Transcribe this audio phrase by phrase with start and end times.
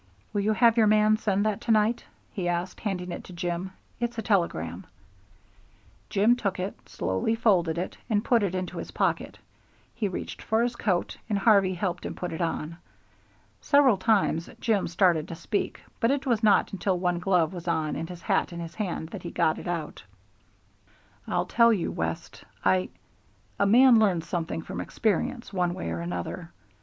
[0.33, 2.03] "Will you have your man send that tonight?"
[2.33, 3.69] he asked, handing it to Jim.
[3.99, 4.87] "It's a telegram."
[6.09, 9.37] Jim took it, slowly folded it, and put it into his pocket.
[9.93, 12.77] He reached for his coat, and Harvey helped him put it on.
[13.61, 17.95] Several times Jim started to speak, but it was not until one glove was on
[17.95, 20.03] and his hat in his hand that he got it out:
[21.27, 22.89] "I'll tell you, West, I
[23.59, 26.49] A man learns something from experience, one way or another.